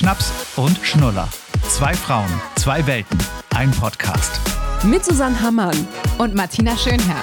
[0.00, 1.28] Schnaps und Schnuller.
[1.68, 3.18] Zwei Frauen, zwei Welten,
[3.54, 4.40] ein Podcast.
[4.82, 5.76] Mit Susanne Hammann
[6.16, 7.22] und Martina Schönherr.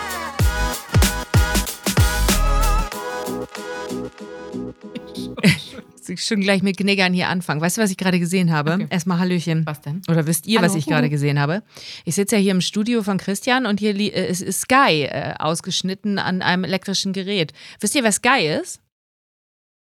[6.08, 7.62] Ich schon gleich mit Kniggern hier anfangen.
[7.62, 8.76] Weißt du, was ich gerade gesehen habe?
[8.76, 8.88] Okay.
[8.91, 9.66] Erstmal Hallöchen.
[9.66, 10.04] Was denn?
[10.07, 10.70] Oder wisst ihr, Hallo.
[10.70, 11.64] was ich gerade gesehen habe?
[12.05, 16.20] Ich sitze ja hier im Studio von Christian und hier äh, ist Sky äh, ausgeschnitten
[16.20, 17.54] an einem elektrischen Gerät.
[17.80, 18.80] Wisst ihr, wer Sky ist?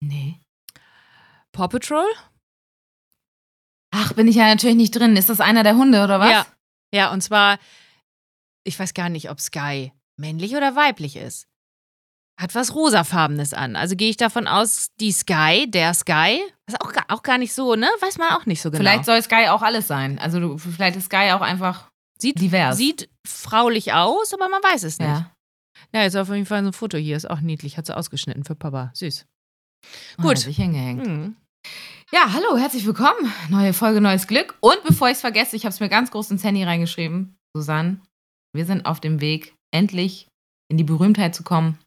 [0.01, 0.39] Nee.
[1.51, 2.05] Paw Patrol?
[3.91, 5.15] Ach, bin ich ja natürlich nicht drin.
[5.15, 6.31] Ist das einer der Hunde oder was?
[6.31, 6.45] Ja.
[6.93, 7.59] Ja, und zwar,
[8.63, 11.47] ich weiß gar nicht, ob Sky männlich oder weiblich ist.
[12.39, 13.75] Hat was rosafarbenes an.
[13.75, 17.53] Also gehe ich davon aus, die Sky, der Sky, ist auch, gar- auch gar nicht
[17.53, 17.87] so, ne?
[17.99, 18.79] Weiß man auch nicht so genau.
[18.81, 20.17] Vielleicht soll Sky auch alles sein.
[20.19, 22.77] Also du, vielleicht ist Sky auch einfach sieht, divers.
[22.77, 25.07] sieht fraulich aus, aber man weiß es nicht.
[25.07, 25.31] ja.
[25.93, 27.17] Ja, jetzt auf jeden Fall so ein Foto hier.
[27.17, 27.77] Ist auch niedlich.
[27.77, 28.91] Hat sie ausgeschnitten für Papa.
[28.93, 29.25] Süß.
[30.17, 30.31] Ah, Gut.
[30.31, 31.05] hat sich hingehängt.
[31.05, 31.35] Hm.
[32.11, 33.31] Ja, hallo, herzlich willkommen.
[33.49, 34.55] Neue Folge, neues Glück.
[34.61, 37.37] Und bevor ich es vergesse, ich habe es mir ganz groß ins Handy reingeschrieben.
[37.53, 38.01] Susanne,
[38.51, 40.27] wir sind auf dem Weg, endlich
[40.69, 41.77] in die Berühmtheit zu kommen.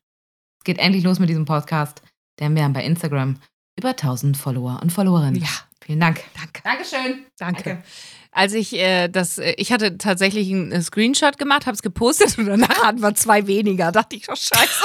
[0.60, 2.02] Es geht endlich los mit diesem Podcast,
[2.38, 3.36] denn wir haben bei Instagram
[3.76, 5.42] über 1000 Follower und Followerinnen.
[5.42, 5.48] Ja,
[5.84, 6.22] Vielen Dank.
[6.36, 6.62] danke.
[6.62, 7.26] Dankeschön.
[7.38, 7.82] Danke.
[8.30, 12.46] Als ich äh, das, äh, ich hatte tatsächlich einen Screenshot gemacht, habe es gepostet und
[12.46, 13.90] danach hatten wir zwei weniger.
[13.90, 14.84] Dachte ich, oh Scheiße.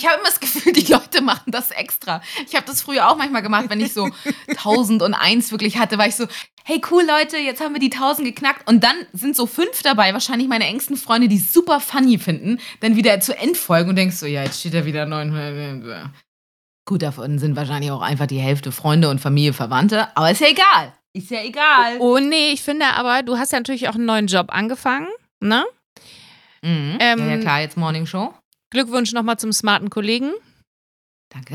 [0.00, 2.22] Ich habe immer das Gefühl, die Leute machen das extra.
[2.46, 4.08] Ich habe das früher auch manchmal gemacht, wenn ich so
[4.48, 6.26] 1001 wirklich hatte, war ich so,
[6.64, 10.14] hey cool Leute, jetzt haben wir die 1000 geknackt und dann sind so fünf dabei,
[10.14, 14.16] wahrscheinlich meine engsten Freunde, die es super funny finden, dann wieder zu Endfolgen und denkst
[14.16, 16.08] so, ja, jetzt steht da wieder 900.
[16.86, 20.48] Gut, davon sind wahrscheinlich auch einfach die Hälfte Freunde und Familie, Verwandte, aber ist ja
[20.48, 20.94] egal.
[21.12, 21.98] Ist ja egal.
[21.98, 25.08] Oh nee, ich finde aber, du hast ja natürlich auch einen neuen Job angefangen,
[25.40, 25.66] ne?
[26.62, 26.96] Mhm.
[27.00, 28.32] Ähm, ja, ja, klar, jetzt Morning Show.
[28.70, 30.32] Glückwunsch nochmal zum smarten Kollegen.
[31.28, 31.54] Danke.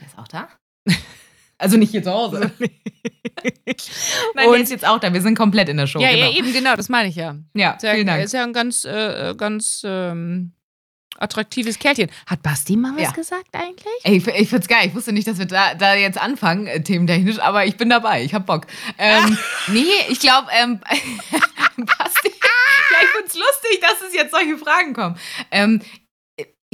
[0.00, 0.48] Der ist auch da.
[1.56, 2.50] Also nicht hier zu Hause.
[4.34, 5.14] Nein, Und- der ist jetzt auch da.
[5.14, 6.00] Wir sind komplett in der Show.
[6.00, 6.26] ja, genau.
[6.30, 7.36] ja, eben, genau, das meine ich ja.
[7.54, 8.24] Ja, ja, vielen Dank.
[8.24, 10.52] ist ja ein ganz, äh, ganz ähm,
[11.16, 12.10] attraktives Kerlchen.
[12.26, 13.10] Hat Basti mal was Ja.
[13.12, 13.86] gesagt eigentlich?
[14.02, 14.88] Ey, ich, ich find's geil.
[14.88, 18.24] Ich wusste nicht, dass wir da, da jetzt anfangen, äh, thementechnisch, aber ich bin dabei.
[18.24, 18.66] Ich hab Bock.
[18.98, 24.92] Ähm, nee, ich glaube, ähm, Basti, ja, ich find's lustig, dass es jetzt solche Fragen
[24.92, 25.16] kommen.
[25.52, 25.80] Ähm,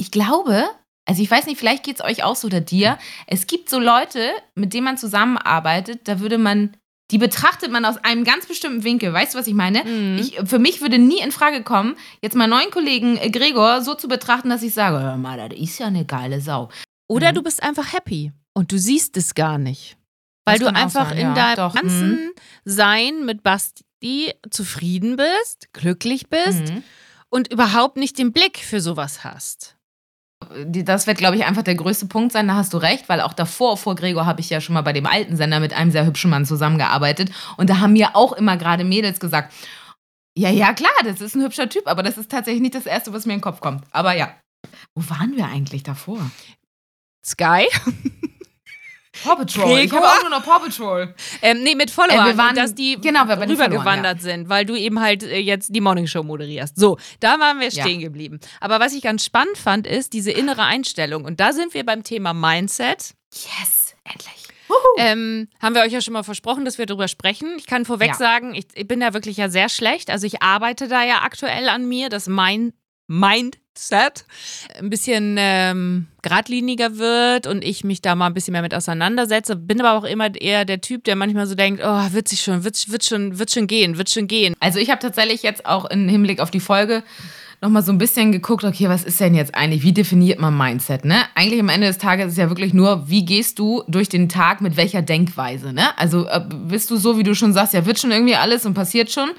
[0.00, 0.65] ich glaube,
[1.06, 2.99] also ich weiß nicht, vielleicht geht's euch auch so oder dir.
[3.27, 6.77] Es gibt so Leute, mit denen man zusammenarbeitet, da würde man,
[7.11, 9.12] die betrachtet man aus einem ganz bestimmten Winkel.
[9.12, 9.84] Weißt du, was ich meine?
[9.84, 10.19] Mhm.
[10.19, 13.94] Ich, für mich würde nie in Frage kommen, jetzt meinen neuen Kollegen äh, Gregor so
[13.94, 16.69] zu betrachten, dass ich sage, hör mal, das ist ja eine geile Sau.
[17.09, 17.34] Oder Mhm.
[17.37, 19.97] du bist einfach happy und du siehst es gar nicht.
[20.47, 22.31] Weil Das du einfach sein, in ja, deinem doch, ganzen
[22.65, 26.83] Sein mit Basti zufrieden bist, glücklich bist Mhm.
[27.28, 29.77] und überhaupt nicht den Blick für sowas hast.
[30.67, 32.49] Das wird, glaube ich, einfach der größte Punkt sein.
[32.49, 34.95] Da hast du recht, weil auch davor, vor Gregor, habe ich ja schon mal bei
[34.95, 37.31] dem alten Sender mit einem sehr hübschen Mann zusammengearbeitet.
[37.56, 39.53] Und da haben mir auch immer gerade Mädels gesagt,
[40.37, 43.12] ja, ja, klar, das ist ein hübscher Typ, aber das ist tatsächlich nicht das Erste,
[43.12, 43.84] was mir in den Kopf kommt.
[43.91, 44.34] Aber ja.
[44.95, 46.31] Wo waren wir eigentlich davor?
[47.25, 47.67] Sky?
[49.22, 49.78] Paw Patrol.
[49.81, 50.06] Ich Gregor?
[50.06, 51.14] habe auch nur noch Paw Patrol.
[51.42, 54.48] Ähm, nee, mit Followern, Äh, wir waren- und dass die genau, wir waren rübergewandert sind,
[54.48, 56.78] weil du eben halt äh, jetzt die Morningshow moderierst.
[56.78, 57.82] So, da waren wir Ja.
[57.84, 58.41] stehen geblieben.
[58.60, 61.25] Aber was ich ganz spannend fand, ist diese innere Einstellung.
[61.25, 63.14] Und da sind wir beim Thema Mindset.
[63.32, 64.34] Yes, endlich.
[64.98, 67.54] Ähm, haben wir euch ja schon mal versprochen, dass wir darüber sprechen.
[67.59, 68.14] Ich kann vorweg Ja.
[68.14, 70.10] sagen, ich, ich bin da wirklich ja sehr schlecht.
[70.10, 72.72] Also ich arbeite da ja aktuell an mir, dass mein
[73.81, 74.25] Mindset
[74.78, 79.56] ein bisschen ähm, geradliniger wird und ich mich da mal ein bisschen mehr mit auseinandersetze.
[79.56, 82.64] Bin aber auch immer eher der Typ, der manchmal so denkt, oh, wird sich schon,
[82.64, 84.54] wird, wird schon, wird schon gehen, wird schon gehen.
[84.60, 87.03] Also ich habe tatsächlich jetzt auch im Hinblick auf die Folge
[87.62, 91.04] nochmal so ein bisschen geguckt, okay, was ist denn jetzt eigentlich, wie definiert man Mindset,
[91.04, 91.25] ne?
[91.34, 94.30] Eigentlich am Ende des Tages ist es ja wirklich nur, wie gehst du durch den
[94.30, 95.97] Tag mit welcher Denkweise, ne?
[95.98, 98.72] Also äh, bist du so, wie du schon sagst, ja, wird schon irgendwie alles und
[98.72, 99.30] passiert schon?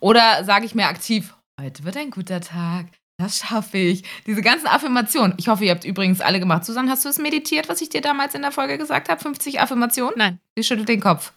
[0.00, 2.88] Oder sage ich mir aktiv, heute wird ein guter Tag,
[3.22, 4.02] das schaffe ich.
[4.26, 5.34] Diese ganzen Affirmationen.
[5.38, 6.64] Ich hoffe, ihr habt übrigens alle gemacht.
[6.64, 9.20] Susanne, hast du es meditiert, was ich dir damals in der Folge gesagt habe?
[9.20, 10.14] 50 Affirmationen?
[10.16, 10.38] Nein.
[10.56, 11.32] Sie schüttelt den Kopf.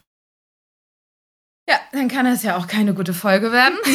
[1.67, 3.75] Ja, dann kann das ja auch keine gute Folge werden.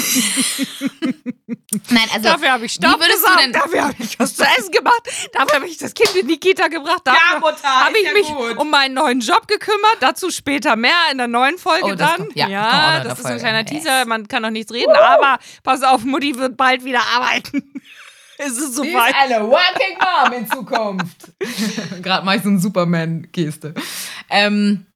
[1.90, 2.28] Nein, also.
[2.28, 5.02] dafür habe ich du gesagt, denn- dafür habe ich was zu essen gemacht,
[5.32, 8.28] dafür habe ich das Kind in die Kita gebracht, dafür Mutter, habe ich mich
[8.58, 9.98] um meinen neuen Job gekümmert.
[10.00, 12.16] Dazu später mehr in der neuen Folge Oh, das dann.
[12.26, 13.40] kommt- ja, das in der das ist ein Folge.
[13.40, 13.70] kleiner Yes.
[13.70, 14.04] Teaser.
[14.06, 17.72] Man kann noch nichts reden, aber pass auf, Mutti wird bald wieder arbeiten.
[18.38, 19.14] es ist Sie ist soweit.
[19.14, 21.32] eine Working Mom in Zukunft.
[22.02, 23.74] Gerade mache ich so eine Superman-Geste.
[24.28, 24.86] Ähm,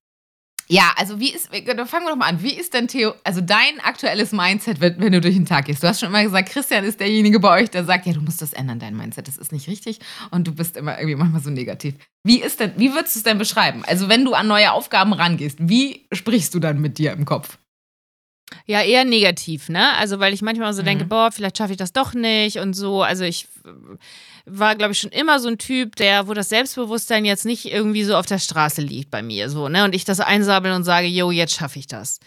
[0.66, 2.42] Ja, also wie ist, dann fangen wir doch mal an.
[2.42, 5.82] Wie ist denn Theo, also dein aktuelles Mindset, wenn, wenn, du durch den Tag gehst?
[5.82, 8.40] Du hast schon immer gesagt, Christian ist derjenige bei euch, der sagt, ja, du musst
[8.40, 9.98] das ändern, dein Mindset, das ist nicht richtig
[10.30, 11.94] und du bist immer irgendwie manchmal so negativ.
[12.24, 13.84] Wie ist denn, wie würdest du es denn beschreiben?
[13.86, 17.58] Also wenn du an neue Aufgaben rangehst, wie sprichst du dann mit dir im Kopf?
[18.66, 19.96] Ja, eher negativ, ne?
[19.96, 20.86] Also, weil ich manchmal so mhm.
[20.86, 23.02] denke, boah, vielleicht schaffe ich das doch nicht und so.
[23.02, 23.48] Also, ich
[24.46, 28.04] war, glaube ich, schon immer so ein Typ, der, wo das Selbstbewusstsein jetzt nicht irgendwie
[28.04, 29.84] so auf der Straße liegt bei mir, so, ne?
[29.84, 32.20] Und ich das einsammle und sage, yo, jetzt schaffe ich das.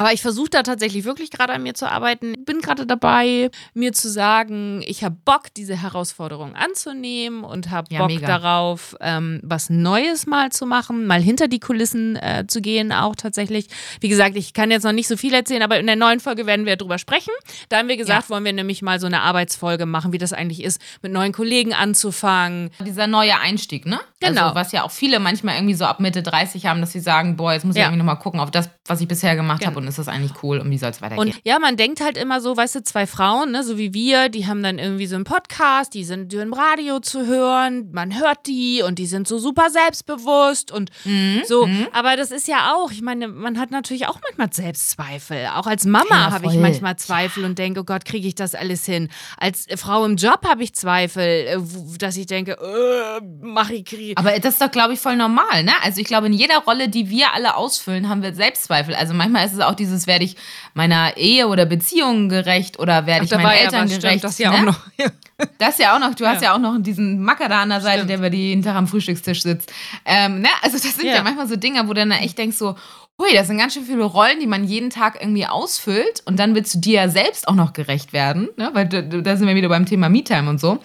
[0.00, 2.32] Aber ich versuche da tatsächlich wirklich gerade an mir zu arbeiten.
[2.46, 7.98] Bin gerade dabei, mir zu sagen, ich habe Bock, diese Herausforderung anzunehmen und habe ja,
[7.98, 8.26] Bock mega.
[8.26, 13.14] darauf, ähm, was Neues mal zu machen, mal hinter die Kulissen äh, zu gehen, auch
[13.14, 13.66] tatsächlich.
[14.00, 16.46] Wie gesagt, ich kann jetzt noch nicht so viel erzählen, aber in der neuen Folge
[16.46, 17.34] werden wir drüber sprechen.
[17.68, 18.30] Da haben wir gesagt, ja.
[18.30, 21.74] wollen wir nämlich mal so eine Arbeitsfolge machen, wie das eigentlich ist, mit neuen Kollegen
[21.74, 22.70] anzufangen.
[22.86, 24.00] Dieser neue Einstieg, ne?
[24.20, 24.44] Genau.
[24.44, 27.36] Also, was ja auch viele manchmal irgendwie so ab Mitte 30 haben, dass sie sagen,
[27.36, 27.88] boah, jetzt muss ich ja.
[27.88, 29.72] irgendwie nochmal gucken auf das, was ich bisher gemacht genau.
[29.72, 31.28] habe und ist das eigentlich cool und wie soll es weitergehen?
[31.28, 34.28] Und ja, man denkt halt immer so, weißt du, zwei Frauen, ne, so wie wir,
[34.28, 38.46] die haben dann irgendwie so einen Podcast, die sind im Radio zu hören, man hört
[38.46, 41.42] die und die sind so super selbstbewusst und mhm.
[41.46, 41.66] so.
[41.66, 41.88] Mhm.
[41.92, 45.48] Aber das ist ja auch, ich meine, man hat natürlich auch manchmal Selbstzweifel.
[45.54, 48.54] Auch als Mama ja, habe ich manchmal Zweifel und denke, oh Gott, kriege ich das
[48.54, 49.08] alles hin?
[49.36, 51.58] Als Frau im Job habe ich Zweifel, äh,
[51.98, 54.16] dass ich denke, äh, mach ich kriege.
[54.16, 55.72] Aber das ist doch, glaube ich, voll normal, ne?
[55.82, 58.94] Also ich glaube, in jeder Rolle, die wir alle ausfüllen, haben wir Selbstzweifel.
[58.94, 60.36] Also manchmal ist es auch dieses, werde ich
[60.74, 64.18] meiner Ehe oder Beziehung gerecht oder werde ich meinen Eltern ja gerecht?
[64.18, 64.58] Stimmt, das ja ne?
[64.58, 64.80] auch noch.
[65.56, 66.14] Das ja auch noch.
[66.14, 66.34] Du ja.
[66.34, 68.10] hast ja auch noch diesen Macker da an der Seite, stimmt.
[68.10, 69.72] der bei dir jeden Tag am Frühstückstisch sitzt.
[70.04, 70.48] Ähm, ne?
[70.60, 71.14] Also das sind ja.
[71.14, 72.76] ja manchmal so Dinge, wo du dann echt denkst so,
[73.18, 76.54] hui, das sind ganz schön viele Rollen, die man jeden Tag irgendwie ausfüllt und dann
[76.54, 78.70] willst du dir ja selbst auch noch gerecht werden, ne?
[78.72, 80.78] weil da sind wir wieder beim Thema Me-Time und so.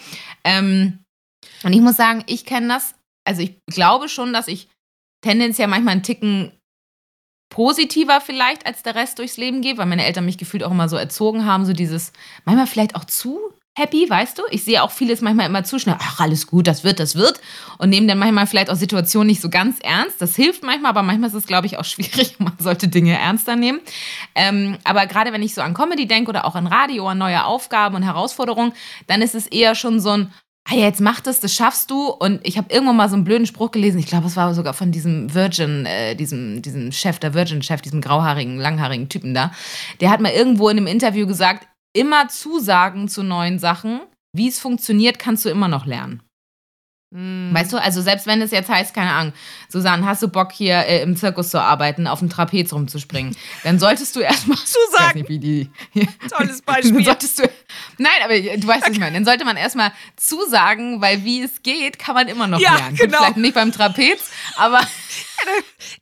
[0.44, 1.00] Ähm,
[1.64, 2.94] und ich muss sagen, ich kenne das,
[3.26, 4.70] also ich glaube schon, dass ich
[5.22, 6.52] tendenziell manchmal einen Ticken
[7.50, 10.90] positiver vielleicht als der Rest durchs Leben gehe, weil meine Eltern mich gefühlt auch immer
[10.90, 12.12] so erzogen haben, so dieses,
[12.46, 13.40] manchmal vielleicht auch zu
[13.78, 14.44] happy, weißt du?
[14.52, 17.42] Ich sehe auch vieles manchmal immer zu schnell, ach, alles gut, das wird, das wird.
[17.78, 20.22] Und nehme dann manchmal vielleicht auch Situationen nicht so ganz ernst.
[20.22, 22.40] Das hilft manchmal, aber manchmal ist es, glaube ich, auch schwierig.
[22.40, 23.82] Man sollte Dinge ernster nehmen.
[24.34, 27.44] Ähm, aber gerade wenn ich so an Comedy denke oder auch an Radio, an neue
[27.44, 28.72] Aufgaben und Herausforderungen,
[29.08, 30.34] dann ist es eher schon so ein,
[30.66, 32.10] ah, jetzt mach das, das schaffst du.
[32.10, 34.74] Und ich habe irgendwann mal so einen blöden Spruch gelesen, ich glaube, es war sogar
[34.74, 39.52] von diesem Virgin, äh, diesem, diesem Chef, der Virgin-Chef, diesem grauhaarigen, langhaarigen Typen da.
[40.02, 44.02] Der hat mal irgendwo in einem Interview gesagt, immer zusagen zu neuen Sachen,
[44.34, 46.22] wie es funktioniert, kannst du immer noch lernen.
[47.16, 47.54] Mhm.
[47.54, 49.34] Weißt du, also selbst wenn es jetzt heißt, keine Ahnung,
[49.70, 53.80] Susanne, hast du Bock hier äh, im Zirkus zu arbeiten, auf dem Trapez rumzuspringen, dann
[53.80, 55.22] solltest du erstmal zusagen.
[55.22, 55.70] Nicht, wie die,
[56.30, 57.06] Tolles Beispiel.
[57.06, 57.44] solltest du,
[57.98, 59.14] nein, aber du weißt, was ich meine.
[59.14, 62.98] Dann sollte man erstmal zusagen, weil wie es geht, kann man immer noch ja, lernen.
[62.98, 63.18] Genau.
[63.20, 64.82] Vielleicht nicht beim Trapez, aber.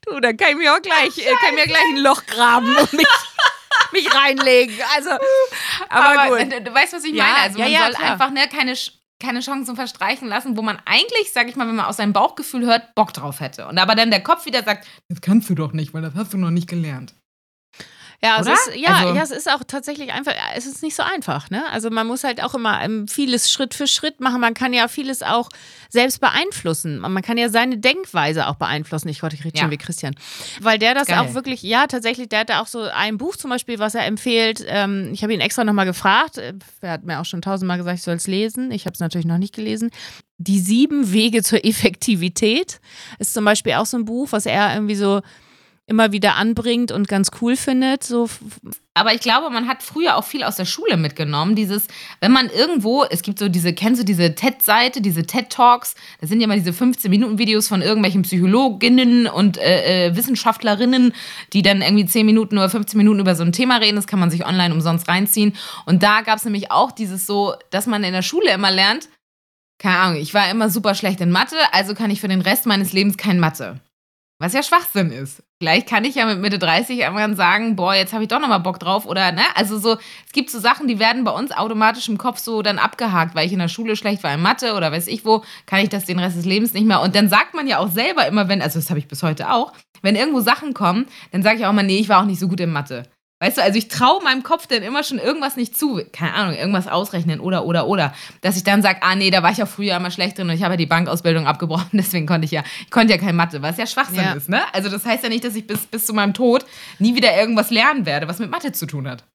[0.08, 2.94] du, dann kann ich mir auch gleich, äh, kann mir gleich ein Loch graben und
[2.94, 3.08] mich
[3.92, 4.76] mich reinlegen.
[4.96, 5.12] Also,
[5.90, 6.52] aber, aber gut.
[6.52, 7.36] Du, du weißt, was ich meine.
[7.36, 8.12] Also man ja, ja, soll klar.
[8.14, 8.76] einfach ne, keine
[9.24, 12.66] keine Chancen verstreichen lassen, wo man eigentlich, sag ich mal, wenn man aus seinem Bauchgefühl
[12.66, 13.68] hört, Bock drauf hätte.
[13.68, 16.34] Und aber dann der Kopf wieder sagt, das kannst du doch nicht, weil das hast
[16.34, 17.16] du noch nicht gelernt.
[18.22, 21.04] Ja, es ist, ja, also, ja, es ist auch tatsächlich einfach, es ist nicht so
[21.04, 21.50] einfach.
[21.50, 21.64] Ne?
[21.72, 24.40] Also man muss halt auch immer ähm, vieles Schritt für Schritt machen.
[24.40, 25.50] Man kann ja vieles auch
[25.90, 27.00] selbst beeinflussen.
[27.00, 29.10] Man kann ja seine Denkweise auch beeinflussen.
[29.10, 30.16] Ich wollte rede schon wie Christian.
[30.62, 31.20] Weil der das Geil.
[31.20, 34.06] auch wirklich, ja, tatsächlich, der hat da auch so ein Buch zum Beispiel, was er
[34.06, 34.64] empfiehlt.
[34.68, 36.40] Ähm, ich habe ihn extra nochmal gefragt.
[36.82, 38.72] Er hat mir auch schon tausendmal gesagt, ich soll es lesen.
[38.72, 39.92] Ich habe es natürlich noch nicht gelesen.
[40.38, 42.80] Die sieben Wege zur Effektivität
[43.20, 45.22] ist zum Beispiel auch so ein Buch, was er irgendwie so
[45.86, 48.04] immer wieder anbringt und ganz cool findet.
[48.04, 48.30] So.
[48.94, 51.56] Aber ich glaube, man hat früher auch viel aus der Schule mitgenommen.
[51.56, 51.88] Dieses,
[52.22, 56.40] wenn man irgendwo, es gibt so diese, kennst du diese TED-Seite, diese TED-Talks, das sind
[56.40, 61.14] ja mal diese 15-Minuten-Videos von irgendwelchen Psychologinnen und äh, äh, Wissenschaftlerinnen,
[61.52, 63.98] die dann irgendwie 10 Minuten oder 15 Minuten über so ein Thema reden.
[63.98, 65.54] Das kann man sich online umsonst reinziehen.
[65.86, 69.10] Und da gab es nämlich auch dieses so, dass man in der Schule immer lernt,
[69.80, 72.66] keine Ahnung, ich war immer super schlecht in Mathe, also kann ich für den Rest
[72.66, 73.82] meines Lebens kein Mathe.
[74.40, 75.44] Was ja Schwachsinn ist.
[75.60, 78.60] Vielleicht kann ich ja mit Mitte 30 irgendwann sagen, boah, jetzt habe ich doch nochmal
[78.60, 79.06] Bock drauf.
[79.06, 79.44] Oder, ne?
[79.56, 82.78] Also so, es gibt so Sachen, die werden bei uns automatisch im Kopf so dann
[82.78, 85.80] abgehakt, weil ich in der Schule schlecht war in Mathe oder weiß ich wo, kann
[85.80, 87.02] ich das den Rest des Lebens nicht mehr.
[87.02, 89.52] Und dann sagt man ja auch selber immer, wenn, also das habe ich bis heute
[89.54, 89.72] auch,
[90.02, 92.50] wenn irgendwo Sachen kommen, dann sage ich auch mal, nee, ich war auch nicht so
[92.50, 93.04] gut in Mathe.
[93.44, 96.02] Weißt du, also ich traue meinem Kopf dann immer schon irgendwas nicht zu.
[96.14, 98.14] Keine Ahnung, irgendwas ausrechnen oder, oder, oder.
[98.40, 100.56] Dass ich dann sage, ah nee, da war ich ja früher immer schlecht drin und
[100.56, 103.62] ich habe ja die Bankausbildung abgebrochen, deswegen konnte ich ja, ich konnte ja kein Mathe,
[103.62, 104.32] was ja Schwachsinn ja.
[104.32, 104.62] ist, ne?
[104.72, 106.66] Also das heißt ja nicht, dass ich bis, bis zu meinem Tod
[107.00, 109.26] nie wieder irgendwas lernen werde, was mit Mathe zu tun hat.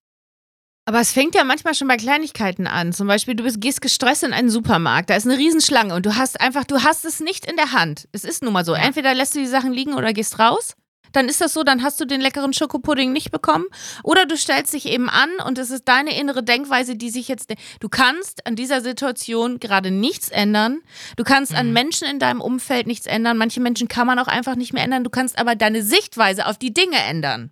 [0.87, 2.95] Aber es fängt ja manchmal schon bei Kleinigkeiten an.
[2.95, 6.17] Zum Beispiel, du bist, gehst gestresst in einen Supermarkt, da ist eine Riesenschlange und du
[6.17, 8.09] hast einfach, du hast es nicht in der Hand.
[8.13, 8.75] Es ist nun mal so.
[8.75, 8.81] Ja.
[8.81, 10.77] Entweder lässt du die Sachen liegen oder gehst raus
[11.19, 13.65] dann ist das so, dann hast du den leckeren Schokopudding nicht bekommen.
[14.05, 17.53] Oder du stellst dich eben an und es ist deine innere Denkweise, die sich jetzt.
[17.81, 20.79] Du kannst an dieser Situation gerade nichts ändern.
[21.17, 21.59] Du kannst mhm.
[21.59, 23.37] an Menschen in deinem Umfeld nichts ändern.
[23.37, 25.03] Manche Menschen kann man auch einfach nicht mehr ändern.
[25.03, 27.51] Du kannst aber deine Sichtweise auf die Dinge ändern.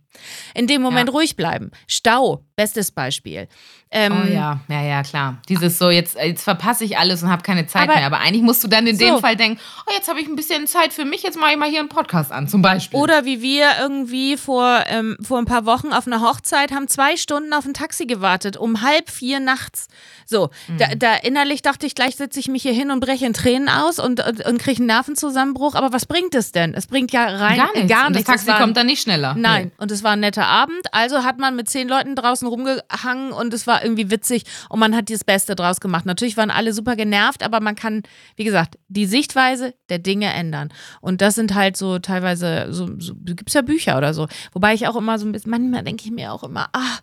[0.55, 1.15] In dem Moment ja.
[1.15, 1.71] ruhig bleiben.
[1.87, 3.49] Stau, bestes Beispiel.
[3.93, 5.39] Ähm, oh ja, ja, ja, klar.
[5.49, 8.07] Dieses so, jetzt, jetzt verpasse ich alles und habe keine Zeit aber, mehr.
[8.07, 9.05] Aber eigentlich musst du dann in so.
[9.05, 11.57] dem Fall denken, oh, jetzt habe ich ein bisschen Zeit für mich, jetzt mache ich
[11.57, 12.99] mal hier einen Podcast an, zum Beispiel.
[12.99, 17.17] Oder wie wir irgendwie vor, ähm, vor ein paar Wochen auf einer Hochzeit haben zwei
[17.17, 19.87] Stunden auf ein Taxi gewartet, um halb vier nachts.
[20.27, 20.79] So, mhm.
[20.79, 23.69] da, da, innerlich dachte ich, gleich setze ich mich hier hin und breche in Tränen
[23.69, 25.77] aus und, und, und kriege einen Nervenzusammenbruch.
[25.77, 26.75] Aber was bringt es denn?
[26.75, 27.89] Es bringt ja rein gar nichts.
[27.89, 28.25] Gar nichts.
[28.25, 29.37] das Taxi war, kommt dann nicht schneller.
[29.39, 29.73] Nein, nee.
[29.79, 30.87] und es war ein netter Abend.
[30.93, 34.95] Also hat man mit zehn Leuten draußen rumgehangen und es war irgendwie witzig und man
[34.95, 36.07] hat das Beste draus gemacht.
[36.07, 38.05] Natürlich waren alle super genervt, aber man kann,
[38.37, 40.73] wie gesagt, die Sichtweise der Dinge ändern.
[41.01, 44.29] Und das sind halt so teilweise, so, so gibt es ja Bücher oder so.
[44.53, 46.99] Wobei ich auch immer so ein bisschen, manchmal denke ich mir auch immer, ah,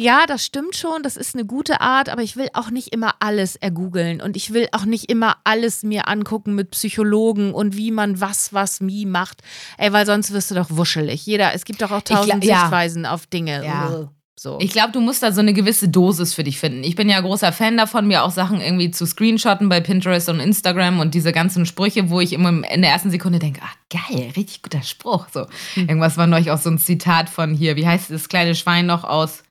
[0.00, 3.16] ja, das stimmt schon, das ist eine gute Art, aber ich will auch nicht immer
[3.18, 7.90] alles ergoogeln und ich will auch nicht immer alles mir angucken mit Psychologen und wie
[7.90, 9.42] man was, was, wie macht.
[9.76, 11.26] Ey, weil sonst wirst du doch wuschelig.
[11.26, 13.12] Jeder, es gibt doch auch tausend ich, Sichtweisen ja.
[13.12, 13.64] auf Dinge.
[13.64, 14.08] Ja.
[14.38, 14.58] So.
[14.60, 16.84] Ich glaube, du musst da so eine gewisse Dosis für dich finden.
[16.84, 20.38] Ich bin ja großer Fan davon, mir auch Sachen irgendwie zu screenshotten bei Pinterest und
[20.38, 24.30] Instagram und diese ganzen Sprüche, wo ich immer in der ersten Sekunde denke, ah, geil,
[24.36, 25.26] richtig guter Spruch.
[25.34, 25.48] So.
[25.74, 25.88] Hm.
[25.88, 29.02] Irgendwas war neulich auch so ein Zitat von hier, wie heißt das kleine Schwein noch
[29.02, 29.42] aus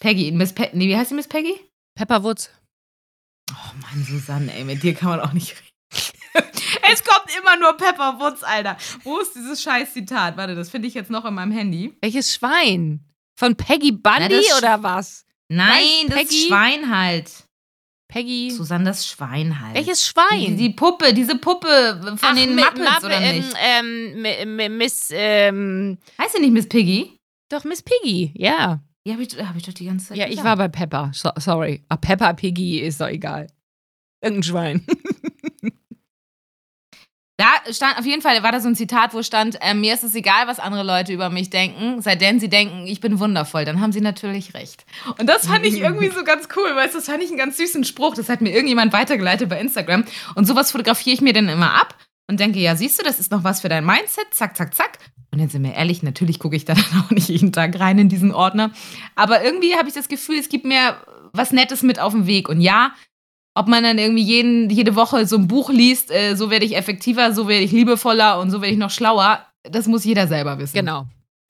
[0.00, 1.54] Peggy, Miss Pe nee, wie heißt sie Miss Peggy?
[1.94, 2.50] Pepper Woods.
[3.52, 5.70] Oh Mann, Susanne, ey, mit dir kann man auch nicht reden.
[6.92, 8.76] es kommt immer nur Pepper Woods, Alter.
[9.04, 10.36] Wo ist dieses scheiß Zitat?
[10.36, 11.96] Warte, das finde ich jetzt noch in meinem Handy.
[12.00, 13.04] Welches Schwein?
[13.38, 15.26] Von Peggy Bundy Na, oder was?
[15.48, 16.46] Nein, das Peggy?
[16.46, 17.30] Schwein halt.
[18.08, 18.50] Peggy.
[18.50, 19.74] Susanne, das Schwein halt.
[19.74, 20.56] Welches Schwein?
[20.56, 23.56] Die, die Puppe, diese Puppe von Ach, den Muppets, Mupp oder ähm, nicht?
[23.60, 25.98] Ähm, Miss, ähm.
[26.18, 27.16] Heißt sie nicht Miss Piggy?
[27.48, 28.80] Doch, Miss Piggy, ja.
[29.06, 31.10] Ja, habe ich, hab ich doch die ganze Zeit Ja, ich war bei Pepper.
[31.14, 31.84] So, sorry.
[31.88, 33.46] Ah, Pepper Piggy ist doch egal.
[34.22, 34.86] Irgendein Schwein.
[37.40, 40.04] Da stand auf jeden Fall, war da so ein Zitat, wo stand, äh, mir ist
[40.04, 43.80] es egal, was andere Leute über mich denken, seitdem sie denken, ich bin wundervoll, dann
[43.80, 44.84] haben sie natürlich recht.
[45.18, 47.84] Und das fand ich irgendwie so ganz cool, weil das fand ich einen ganz süßen
[47.84, 48.14] Spruch.
[48.14, 50.04] Das hat mir irgendjemand weitergeleitet bei Instagram.
[50.34, 51.96] Und sowas fotografiere ich mir dann immer ab
[52.30, 54.98] und denke, ja, siehst du, das ist noch was für dein Mindset, zack, zack, zack.
[55.32, 57.98] Und jetzt sind wir ehrlich, natürlich gucke ich da dann auch nicht jeden Tag rein
[57.98, 58.70] in diesen Ordner.
[59.16, 60.96] Aber irgendwie habe ich das Gefühl, es gibt mir
[61.32, 62.48] was Nettes mit auf dem Weg.
[62.48, 62.92] Und ja,
[63.54, 66.76] ob man dann irgendwie jeden, jede Woche so ein Buch liest, äh, so werde ich
[66.76, 70.56] effektiver, so werde ich liebevoller und so werde ich noch schlauer, das muss jeder selber
[70.58, 70.76] wissen.
[70.76, 71.06] Genau.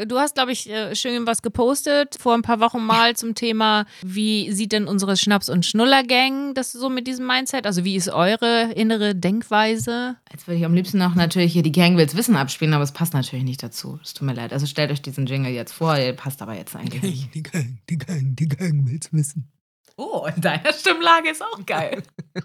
[0.07, 3.87] Du hast, glaube ich, äh, schön was gepostet vor ein paar Wochen mal zum Thema,
[4.03, 7.67] wie sieht denn unsere Schnaps- und Schnullergang das so mit diesem Mindset?
[7.67, 10.17] Also wie ist eure innere Denkweise?
[10.33, 12.93] Jetzt würde ich am liebsten noch natürlich hier die Gang will's wissen abspielen, aber es
[12.93, 13.99] passt natürlich nicht dazu.
[14.03, 14.53] Es tut mir leid.
[14.53, 17.35] Also stellt euch diesen Jingle jetzt vor, der passt aber jetzt eigentlich nicht.
[17.35, 19.51] Die Gang, die Gang, die Gang will's wissen.
[19.97, 22.03] Oh, in deiner Stimmlage ist auch geil.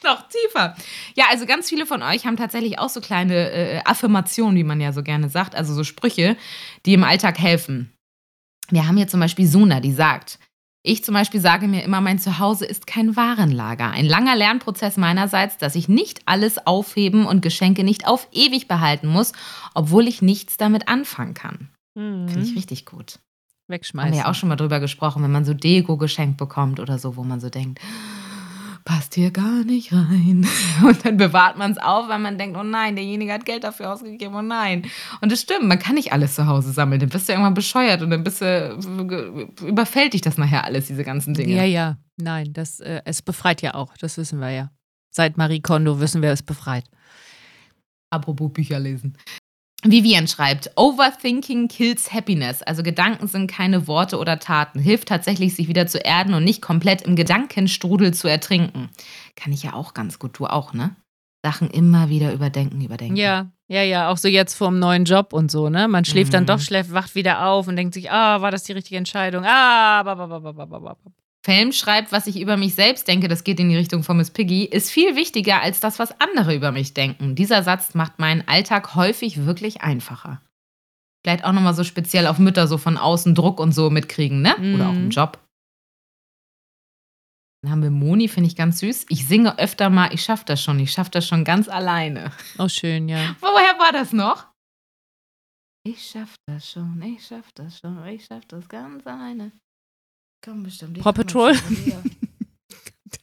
[0.04, 0.76] noch tiefer.
[1.14, 4.80] Ja, also ganz viele von euch haben tatsächlich auch so kleine äh, Affirmationen, wie man
[4.80, 6.36] ja so gerne sagt, also so Sprüche,
[6.86, 7.92] die im Alltag helfen.
[8.70, 10.38] Wir haben hier zum Beispiel Suna, die sagt,
[10.82, 13.90] ich zum Beispiel sage mir immer, mein Zuhause ist kein Warenlager.
[13.90, 19.08] Ein langer Lernprozess meinerseits, dass ich nicht alles aufheben und Geschenke nicht auf ewig behalten
[19.08, 19.32] muss,
[19.74, 21.68] obwohl ich nichts damit anfangen kann.
[21.94, 22.28] Mhm.
[22.28, 23.18] Finde ich richtig gut
[23.70, 24.08] wegschmeißen.
[24.08, 26.98] Haben wir ja auch schon mal drüber gesprochen, wenn man so Deko geschenkt bekommt oder
[26.98, 27.80] so, wo man so denkt,
[28.90, 30.44] passt hier gar nicht rein.
[30.84, 33.92] Und dann bewahrt man es auf, weil man denkt, oh nein, derjenige hat Geld dafür
[33.92, 34.82] ausgegeben, oh nein.
[35.20, 36.98] Und das stimmt, man kann nicht alles zu Hause sammeln.
[36.98, 41.04] Dann bist du irgendwann bescheuert und dann bist du, überfällt dich das nachher alles, diese
[41.04, 41.54] ganzen Dinge.
[41.54, 44.72] Ja, ja, nein, das, äh, es befreit ja auch, das wissen wir ja.
[45.10, 46.84] Seit Marie Kondo wissen wir, es befreit.
[48.10, 49.16] Apropos Bücher lesen.
[49.82, 52.62] Vivian schreibt, Overthinking kills happiness.
[52.62, 54.78] Also Gedanken sind keine Worte oder Taten.
[54.78, 58.90] Hilft tatsächlich, sich wieder zu erden und nicht komplett im Gedankenstrudel zu ertrinken.
[59.36, 60.96] Kann ich ja auch ganz gut, du auch, ne?
[61.42, 63.16] Sachen immer wieder überdenken, überdenken.
[63.16, 65.88] Ja, ja, ja, auch so jetzt vorm neuen Job und so, ne?
[65.88, 66.34] Man schläft mhm.
[66.34, 69.44] dann doch, schläft, wacht wieder auf und denkt sich, ah, war das die richtige Entscheidung?
[69.46, 70.98] Ah, babababababab.
[71.42, 74.30] Felm schreibt, was ich über mich selbst denke, das geht in die Richtung von Miss
[74.30, 77.34] Piggy, ist viel wichtiger als das, was andere über mich denken.
[77.34, 80.42] Dieser Satz macht meinen Alltag häufig wirklich einfacher.
[81.24, 84.54] Vielleicht auch nochmal so speziell auf Mütter so von außen Druck und so mitkriegen, ne?
[84.58, 84.74] Mhm.
[84.74, 85.10] Oder auch im mhm.
[85.10, 85.38] Job.
[87.62, 89.06] Dann haben wir Moni, finde ich ganz süß.
[89.10, 92.32] Ich singe öfter mal, ich schaffe das schon, ich schaffe das schon ganz alleine.
[92.58, 93.36] Oh, schön, ja.
[93.40, 94.46] Woher war das noch?
[95.84, 99.52] Ich schaffe das schon, ich schaffe das schon, ich schaffe das ganz alleine.
[100.42, 101.00] Komm bestimmt.
[101.00, 101.54] Paw Patrol?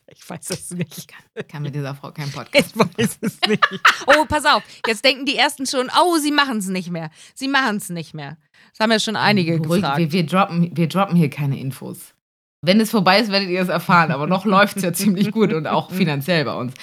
[0.10, 1.08] Ich weiß es nicht.
[1.48, 2.74] Kann mit dieser Frau kein Podcast.
[2.76, 3.64] Ich weiß es nicht.
[4.08, 4.62] Oh, pass auf.
[4.86, 7.12] Jetzt denken die Ersten schon, oh, sie machen es nicht mehr.
[7.34, 8.36] Sie machen es nicht mehr.
[8.72, 10.00] Das haben ja schon einige Beruhigt, gefragt.
[10.00, 12.14] wir, wir, droppen, wir droppen hier keine Infos.
[12.62, 14.12] Wenn es vorbei ist, werdet ihr es erfahren.
[14.12, 16.74] Aber noch läuft es ja ziemlich gut und auch finanziell bei uns.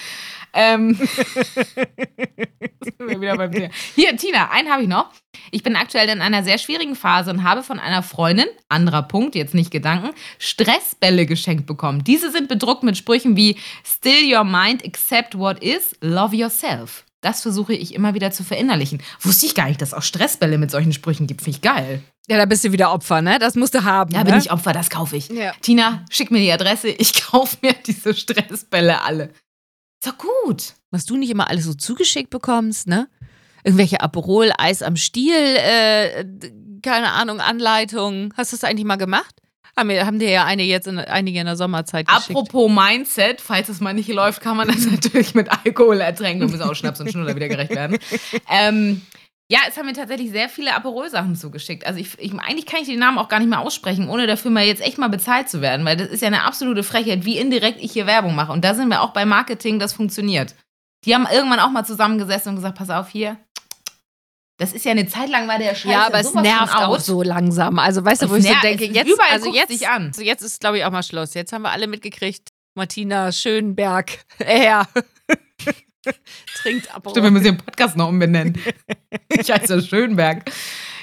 [0.55, 1.09] Ähm, sind
[2.99, 3.71] wir wieder beim Thema.
[3.95, 5.11] Hier, Tina, einen habe ich noch.
[5.51, 9.35] Ich bin aktuell in einer sehr schwierigen Phase und habe von einer Freundin, anderer Punkt,
[9.35, 12.05] jetzt nicht Gedanken, Stressbälle geschenkt bekommen.
[12.05, 17.05] Diese sind bedruckt mit Sprüchen wie Still your mind, accept what is, love yourself.
[17.21, 19.03] Das versuche ich immer wieder zu verinnerlichen.
[19.21, 21.41] Wusste ich gar nicht, dass es auch Stressbälle mit solchen Sprüchen gibt.
[21.41, 22.03] Finde ich geil.
[22.29, 23.39] Ja, da bist du wieder Opfer, ne?
[23.39, 24.13] Das musst du haben.
[24.13, 24.31] Da ne?
[24.31, 25.29] bin ich Opfer, das kaufe ich.
[25.29, 25.53] Ja.
[25.63, 29.31] Tina, schick mir die Adresse, ich kaufe mir diese Stressbälle alle.
[30.05, 30.75] Ist doch gut.
[30.91, 33.09] Was du nicht immer alles so zugeschickt bekommst, ne?
[33.65, 36.27] Irgendwelche Aperol, Eis am Stiel, äh,
[36.83, 38.35] keine Ahnung, Anleitungen.
[38.37, 39.35] Hast du das eigentlich mal gemacht?
[39.75, 42.31] Haben, wir, haben dir ja eine jetzt in, einige in der Sommerzeit geschickt.
[42.31, 46.43] Apropos Mindset, falls es mal nicht läuft, kann man das natürlich mit Alkohol ertränken.
[46.43, 47.97] Wir müssen auch Schnaps und Schnuller wieder gerecht werden.
[48.51, 49.01] Ähm,
[49.51, 51.87] ja, es haben mir tatsächlich sehr viele Aperol-Sachen zugeschickt.
[51.87, 54.51] Also ich, ich, eigentlich kann ich die Namen auch gar nicht mehr aussprechen, ohne dafür
[54.51, 57.37] mal jetzt echt mal bezahlt zu werden, weil das ist ja eine absolute Frechheit, wie
[57.37, 58.53] indirekt ich hier Werbung mache.
[58.53, 60.55] Und da sind wir auch bei Marketing, das funktioniert.
[61.05, 63.37] Die haben irgendwann auch mal zusammengesessen und gesagt, pass auf hier.
[64.57, 67.23] Das ist ja eine Zeit lang war der Scheiß ja, aber es nervt auch so
[67.23, 67.79] langsam.
[67.79, 70.07] Also weißt du, wo ich so denke, jetzt, überall also jetzt, dich an.
[70.07, 71.35] Also jetzt ist, glaube ich, auch mal Schluss.
[71.35, 74.87] Jetzt haben wir alle mitgekriegt, Martina Schönberg, er
[76.55, 77.13] trinkt Aperol.
[77.13, 78.59] Stimmt, wir müssen den Podcast noch umbenennen.
[79.29, 80.51] ich heiße Schönberg.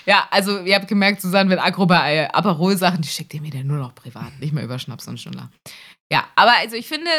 [0.06, 3.68] Ja, also ihr habt gemerkt, Susanne wird aggro bei Aperol-Sachen, die schickt ihr mir dann
[3.68, 5.52] nur noch privat, nicht mehr über Schnaps und Schnuller.
[6.12, 7.10] Ja, aber also ich finde,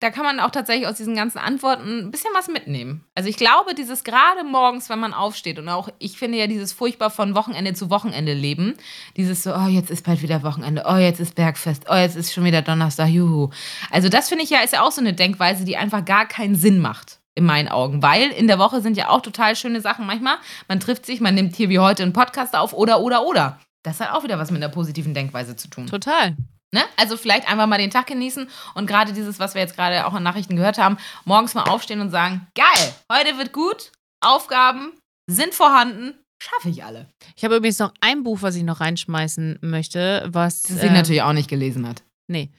[0.00, 3.04] da kann man auch tatsächlich aus diesen ganzen Antworten ein bisschen was mitnehmen.
[3.14, 6.72] Also ich glaube, dieses gerade morgens, wenn man aufsteht und auch, ich finde ja dieses
[6.72, 8.74] furchtbar von Wochenende zu Wochenende leben,
[9.16, 12.32] dieses so, oh, jetzt ist bald wieder Wochenende, oh, jetzt ist Bergfest, oh, jetzt ist
[12.32, 13.50] schon wieder Donnerstag, juhu.
[13.90, 16.56] Also das finde ich ja, ist ja auch so eine Denkweise, die einfach gar keinen
[16.56, 17.20] Sinn macht.
[17.36, 18.00] In meinen Augen.
[18.00, 20.36] Weil in der Woche sind ja auch total schöne Sachen manchmal.
[20.68, 23.58] Man trifft sich, man nimmt hier wie heute einen Podcast auf oder, oder, oder.
[23.82, 25.88] Das hat auch wieder was mit einer positiven Denkweise zu tun.
[25.88, 26.36] Total.
[26.74, 26.82] Ne?
[26.96, 30.14] Also vielleicht einfach mal den Tag genießen und gerade dieses, was wir jetzt gerade auch
[30.16, 34.90] in Nachrichten gehört haben, morgens mal aufstehen und sagen, geil, heute wird gut, Aufgaben
[35.30, 37.06] sind vorhanden, schaffe ich alle.
[37.36, 40.62] Ich habe übrigens noch ein Buch, was ich noch reinschmeißen möchte, was.
[40.64, 42.02] Das sie ähm, natürlich auch nicht gelesen hat.
[42.26, 42.50] Nee.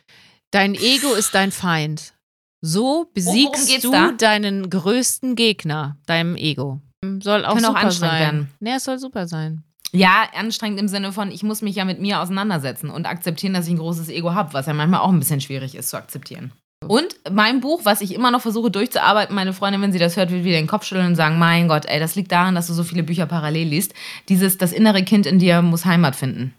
[0.52, 2.14] Dein Ego ist dein Feind.
[2.62, 4.14] So besiegst du da?
[4.14, 6.80] deinen größten Gegner, deinem Ego.
[7.22, 8.20] Soll auch Kann auch super anstrengend sein.
[8.22, 8.52] werden.
[8.62, 9.66] Nee, es soll super sein.
[9.96, 13.68] Ja, anstrengend im Sinne von, ich muss mich ja mit mir auseinandersetzen und akzeptieren, dass
[13.68, 16.52] ich ein großes Ego habe, was ja manchmal auch ein bisschen schwierig ist zu akzeptieren.
[16.88, 20.30] Und mein Buch, was ich immer noch versuche durchzuarbeiten, meine Freundin, wenn sie das hört,
[20.30, 22.74] wird wieder den Kopf schütteln und sagen, mein Gott, ey, das liegt daran, dass du
[22.74, 23.94] so viele Bücher parallel liest.
[24.30, 26.54] Dieses, das innere Kind in dir muss Heimat finden.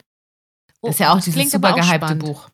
[0.83, 2.17] Das ist ja auch dieses Oh, super gehypte.
[2.17, 2.49] Buch.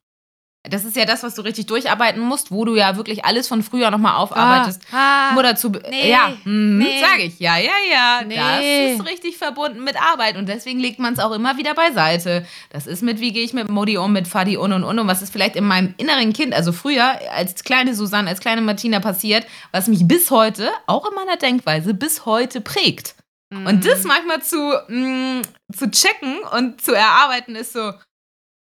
[0.71, 3.65] Das ist ja das, was du richtig durcharbeiten musst, wo du ja wirklich alles von
[3.65, 4.81] früher nochmal aufarbeitest.
[4.93, 7.01] Ah, Nur dazu, nee, ja, mhm, nee.
[7.01, 8.37] sag ich, ja, ja, ja, Nee.
[8.37, 12.47] das ist richtig verbunden mit Arbeit und deswegen legt man es auch immer wieder beiseite.
[12.71, 15.09] Das ist mit, wie gehe ich mit Modi um, mit Fadi und und und und
[15.09, 19.01] was ist vielleicht in meinem inneren Kind, also früher als kleine Susanne, als kleine Martina
[19.01, 23.17] passiert, was mich bis heute, auch in meiner Denkweise, bis heute prägt.
[23.51, 23.67] Mhm.
[23.67, 25.43] Und das manchmal zu, mh,
[25.77, 27.93] zu checken und zu erarbeiten ist so,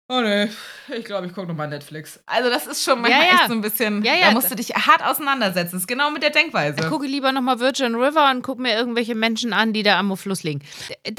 [0.08, 0.48] oh nee,
[0.96, 2.20] ich glaube, ich gucke nochmal Netflix.
[2.26, 3.34] Also das ist schon manchmal Ja, ja.
[3.40, 4.26] echt so ein bisschen, Ja, ja.
[4.26, 5.72] da musst du dich hart auseinandersetzen.
[5.72, 6.78] Das ist genau mit der Denkweise.
[6.80, 10.16] Ich gucke lieber nochmal Virgin River und gucke mir irgendwelche Menschen an, die da am
[10.16, 10.60] Fluss liegen.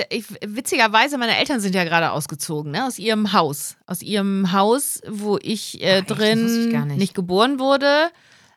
[0.10, 3.78] Ich, witzigerweise, meine Eltern sind ja gerade ausgezogen, ne, aus ihrem Haus.
[3.86, 6.10] Aus ihrem Haus, wo ich äh, Ach, echt?
[6.12, 7.14] Das wusste ich drin gar nicht.
[7.14, 8.10] geboren wurde.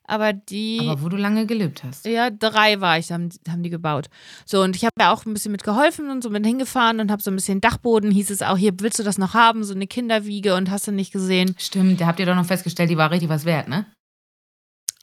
[0.04, 0.80] Aber die.
[0.82, 2.04] Aber wo du lange gelebt hast.
[2.06, 4.08] Ja, drei war ich, haben, haben die gebaut.
[4.44, 7.10] So, und ich habe ja auch ein bisschen mit geholfen und so bin hingefahren und
[7.10, 9.74] habe so ein bisschen Dachboden, hieß es auch, hier willst du das noch haben, so
[9.74, 11.54] eine Kinderwiege und hast du nicht gesehen.
[11.58, 13.86] Stimmt, da habt ihr doch noch festgestellt, die war richtig was wert, ne?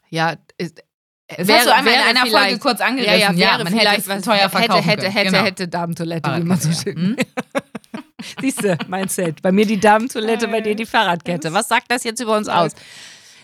[0.10, 0.82] Ja, ist,
[1.28, 3.38] Das Wäre- hast du einmal in einer Folge kurz ja, angerissen.
[3.38, 5.44] ja, wäre man hätte es was teuer verkaufen hätte, hätte, hätte, genau.
[5.46, 6.98] hätte Damentoilette, wie man so schön.
[6.98, 7.04] ja.
[7.04, 7.16] Hm?
[8.42, 9.42] Siehst du, Mindset.
[9.42, 11.54] Bei mir die Damentoilette, bei dir die Fahrradkette.
[11.54, 12.74] Was sagt das jetzt über uns aus?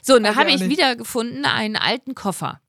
[0.05, 0.69] So, und da habe ich nicht.
[0.69, 2.61] wiedergefunden einen alten Koffer.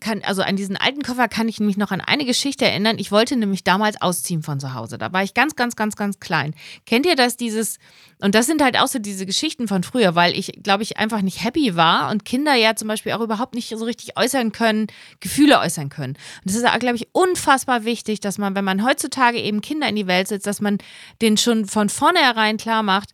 [0.00, 2.98] Kann, also an diesen alten Koffer kann ich mich noch an eine Geschichte erinnern.
[2.98, 4.98] Ich wollte nämlich damals ausziehen von zu Hause.
[4.98, 6.52] Da war ich ganz, ganz, ganz, ganz klein.
[6.84, 7.78] Kennt ihr das, dieses,
[8.20, 11.22] und das sind halt auch so diese Geschichten von früher, weil ich, glaube ich, einfach
[11.22, 14.88] nicht happy war und Kinder ja zum Beispiel auch überhaupt nicht so richtig äußern können,
[15.20, 16.14] Gefühle äußern können.
[16.14, 19.96] Und das ist, glaube ich, unfassbar wichtig, dass man, wenn man heutzutage eben Kinder in
[19.96, 20.78] die Welt setzt, dass man
[21.22, 23.10] denen schon von vornherein klar macht,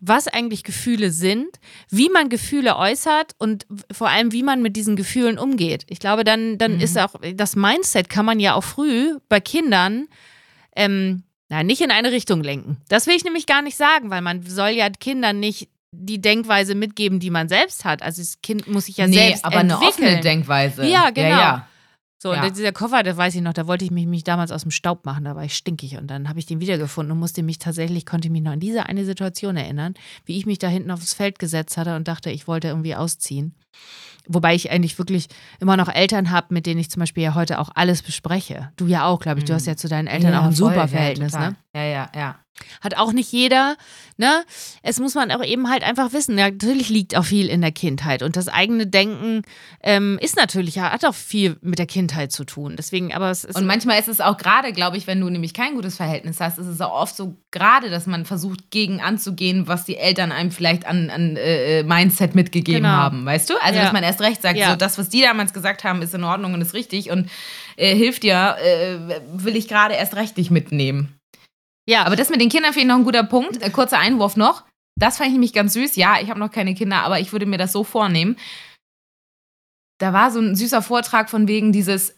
[0.00, 1.60] was eigentlich Gefühle sind,
[1.90, 5.84] wie man Gefühle äußert und vor allem, wie man mit diesen Gefühlen umgeht.
[5.88, 10.08] Ich glaube, dann, dann ist auch das Mindset kann man ja auch früh bei Kindern
[10.74, 12.78] ähm, na, nicht in eine Richtung lenken.
[12.88, 16.76] Das will ich nämlich gar nicht sagen, weil man soll ja Kindern nicht die Denkweise
[16.76, 18.02] mitgeben, die man selbst hat.
[18.02, 20.06] Also das Kind muss sich ja nee, selbst aber eine entwickeln.
[20.06, 20.86] offene Denkweise.
[20.86, 21.28] Ja, genau.
[21.28, 21.68] Ja, ja.
[22.22, 22.44] So, Ja.
[22.44, 24.70] und dieser Koffer, das weiß ich noch, da wollte ich mich, mich damals aus dem
[24.70, 25.96] Staub machen, da war ich stinkig.
[25.96, 28.84] Und dann habe ich den wiedergefunden und musste mich tatsächlich, konnte mich noch an diese
[28.86, 29.94] eine Situation erinnern,
[30.26, 33.54] wie ich mich da hinten aufs Feld gesetzt hatte und dachte, ich wollte irgendwie ausziehen.
[34.28, 35.28] Wobei ich eigentlich wirklich
[35.60, 38.70] immer noch Eltern habe, mit denen ich zum Beispiel ja heute auch alles bespreche.
[38.76, 39.46] Du ja auch, glaube ich.
[39.46, 41.50] Du hast ja zu deinen Eltern Ja, auch ein voll, super ja, Verhältnis, total.
[41.50, 41.56] ne?
[41.74, 42.36] Ja, ja, ja.
[42.80, 43.76] Hat auch nicht jeder,
[44.16, 44.44] ne?
[44.82, 46.38] Es muss man auch eben halt einfach wissen.
[46.38, 49.42] Ja, natürlich liegt auch viel in der Kindheit und das eigene Denken
[49.82, 52.74] ähm, ist natürlich, hat auch viel mit der Kindheit zu tun.
[52.76, 53.56] Deswegen, aber es ist.
[53.56, 56.58] Und manchmal ist es auch gerade, glaube ich, wenn du nämlich kein gutes Verhältnis hast,
[56.58, 60.50] ist es auch oft so gerade, dass man versucht, gegen anzugehen, was die Eltern einem
[60.50, 62.88] vielleicht an, an äh, Mindset mitgegeben Genau.
[62.94, 63.54] haben, weißt du?
[63.62, 63.84] Also, Ja.
[63.84, 64.70] dass man erst recht sagt, Ja.
[64.70, 67.28] so das, was die damals gesagt haben, ist in Ordnung und ist richtig und
[67.76, 68.98] äh, hilft dir, äh,
[69.32, 71.19] will ich gerade erst recht nicht mitnehmen.
[71.90, 73.60] Ja, Aber das mit den Kindern finde ich noch ein guter Punkt.
[73.60, 74.64] Äh, kurzer Einwurf noch.
[74.96, 75.96] Das fand ich nämlich ganz süß.
[75.96, 78.36] Ja, ich habe noch keine Kinder, aber ich würde mir das so vornehmen.
[79.98, 82.16] Da war so ein süßer Vortrag von wegen dieses,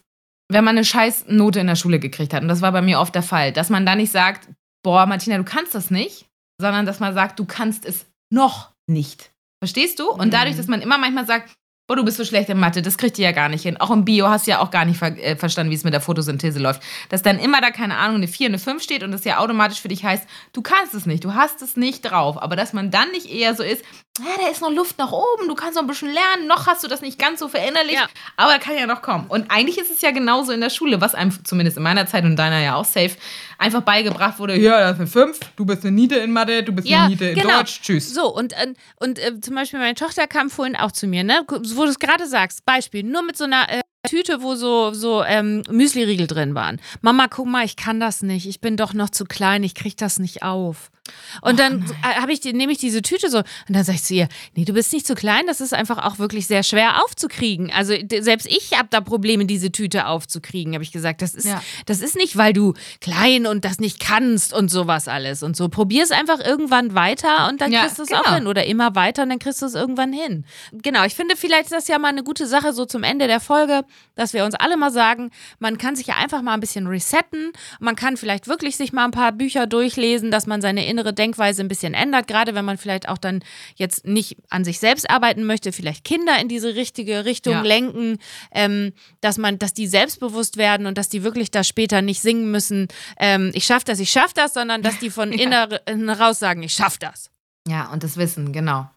[0.49, 3.01] wenn man eine scheiß Note in der Schule gekriegt hat, und das war bei mir
[3.01, 4.49] oft der Fall, dass man da nicht sagt,
[4.85, 6.27] boah, Martina, du kannst das nicht,
[6.61, 9.31] sondern dass man sagt, du kannst es noch nicht.
[9.63, 10.11] Verstehst du?
[10.11, 11.55] Und dadurch, dass man immer manchmal sagt,
[11.87, 13.77] boah, du bist so schlecht in Mathe, das kriegt ihr ja gar nicht hin.
[13.79, 15.93] Auch im Bio hast du ja auch gar nicht ver äh, verstanden, wie es mit
[15.93, 16.83] der Photosynthese läuft.
[17.11, 19.81] Dass dann immer da, keine Ahnung, eine 4, eine 5 steht und das ja automatisch
[19.81, 22.41] für dich heißt, du kannst es nicht, du hast es nicht drauf.
[22.41, 23.85] Aber dass man dann nicht eher so ist,
[24.19, 26.85] ja, da ist noch Luft nach oben, du kannst noch ein bisschen lernen, noch hast
[26.85, 28.07] du das nicht ganz so verinnerlicht, Ja.
[28.37, 29.25] aber kann ja noch kommen.
[29.29, 32.25] Und eigentlich ist es ja genauso in der Schule, was einem zumindest in meiner Zeit
[32.25, 33.17] und deiner ja auch safe
[33.63, 36.73] einfach beigebracht wurde, ja, das ist eine 5, du bist eine Niete in Mathe, du
[36.73, 37.59] bist Ja, eine Niete in genau.
[37.59, 38.13] Deutsch, tschüss.
[38.13, 41.45] So, und, äh, und äh, zum Beispiel meine Tochter kam vorhin auch zu mir, ne?
[41.49, 45.23] Wo du es gerade sagst, Beispiel, nur mit so einer äh, Tüte, wo so, so
[45.23, 46.81] ähm, Müsli-Riegel drin waren.
[47.03, 48.47] Mama, guck mal, ich kann das nicht.
[48.49, 50.91] Ich bin doch noch zu klein, ich krieg das nicht auf.
[51.41, 54.05] Und dann äh, habe ich die, nehme ich diese Tüte so und dann sage ich
[54.05, 57.03] zu ihr, nee, du bist nicht zu klein, das ist einfach auch wirklich sehr schwer
[57.03, 57.73] aufzukriegen.
[57.73, 61.23] Also selbst ich habe da Probleme, diese Tüte aufzukriegen, habe ich gesagt.
[61.23, 61.61] Das ist, Ja.
[61.87, 65.69] das ist nicht, weil du klein und das nicht kannst und sowas alles und so.
[65.69, 68.21] Probier es einfach irgendwann weiter und dann Ja, kriegst du es genau.
[68.21, 68.47] auch hin.
[68.47, 70.45] Oder immer weiter und dann kriegst du es irgendwann hin.
[70.73, 73.41] Genau, ich finde vielleicht ist das ja mal eine gute Sache so zum Ende der
[73.41, 73.83] Folge,
[74.15, 77.51] dass wir uns alle mal sagen, man kann sich ja einfach mal ein bisschen resetten.
[77.81, 81.63] Man kann vielleicht wirklich sich mal ein paar Bücher durchlesen, dass man seine innere Denkweise
[81.63, 83.43] ein bisschen ändert, gerade wenn man vielleicht auch dann
[83.77, 87.63] jetzt nicht an sich selbst arbeiten möchte, vielleicht Kinder in diese richtige Richtung Ja.
[87.63, 88.19] lenken,
[88.53, 92.51] ähm, dass man, dass die selbstbewusst werden und dass die wirklich da später nicht singen
[92.51, 95.65] müssen, ähm, ich schaff das, ich schaff das, sondern dass die von Ja.
[95.87, 97.31] innen raus sagen, ich schaff das.
[97.69, 98.89] Ja, und das Wissen, genau.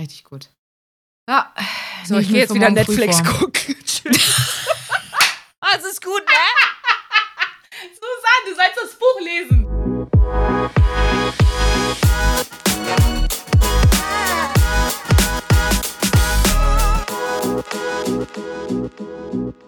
[0.00, 0.50] Richtig gut.
[1.28, 1.52] Ja,
[2.06, 3.74] So, ich gehe jetzt wieder Netflix gucken.
[3.84, 4.47] Tschüss.
[19.34, 19.67] you.